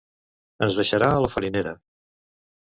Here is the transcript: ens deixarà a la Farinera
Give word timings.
ens 0.67 0.79
deixarà 0.79 1.09
a 1.17 1.19
la 1.25 1.29
Farinera 1.35 1.75